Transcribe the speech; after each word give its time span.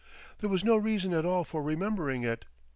There 0.39 0.49
was 0.49 0.63
no 0.63 0.77
reason 0.77 1.13
at 1.13 1.25
all 1.27 1.43
for 1.43 1.61
remembering 1.61 2.23
it. 2.23 2.45